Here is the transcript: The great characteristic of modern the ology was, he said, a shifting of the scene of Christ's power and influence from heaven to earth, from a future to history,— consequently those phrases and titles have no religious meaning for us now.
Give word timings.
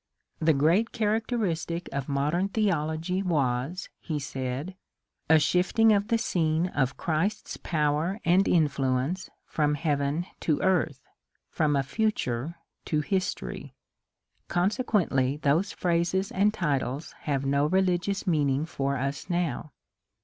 The 0.39 0.53
great 0.53 0.91
characteristic 0.91 1.87
of 1.91 2.09
modern 2.09 2.49
the 2.53 2.71
ology 2.71 3.21
was, 3.21 3.87
he 3.99 4.17
said, 4.17 4.75
a 5.29 5.37
shifting 5.37 5.93
of 5.93 6.07
the 6.07 6.17
scene 6.17 6.69
of 6.69 6.97
Christ's 6.97 7.55
power 7.57 8.19
and 8.25 8.47
influence 8.47 9.29
from 9.45 9.75
heaven 9.75 10.25
to 10.39 10.59
earth, 10.63 11.01
from 11.51 11.75
a 11.75 11.83
future 11.83 12.55
to 12.85 13.01
history,— 13.01 13.75
consequently 14.47 15.37
those 15.37 15.71
phrases 15.71 16.31
and 16.31 16.51
titles 16.51 17.11
have 17.29 17.45
no 17.45 17.67
religious 17.67 18.25
meaning 18.25 18.65
for 18.65 18.97
us 18.97 19.29
now. 19.29 19.71